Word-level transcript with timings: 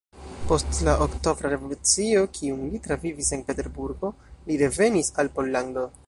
Post 0.51 0.77
la 0.85 0.93
Oktobra 1.05 1.51
Revolucio, 1.53 2.23
kiun 2.37 2.63
li 2.71 2.81
travivis 2.87 3.29
en 3.37 3.43
Peterburgo, 3.51 4.11
li 4.49 4.57
revenis 4.63 5.13
al 5.25 5.33
Pollando. 5.37 5.89